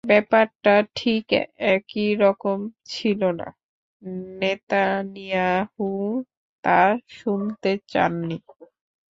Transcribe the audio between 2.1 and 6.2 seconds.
রকম ছিল না, নেতানিয়াহুও